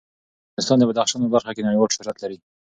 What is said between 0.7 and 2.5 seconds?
د بدخشان په برخه کې نړیوال شهرت لري.